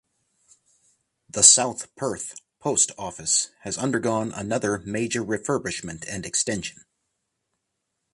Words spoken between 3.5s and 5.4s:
has undergone another major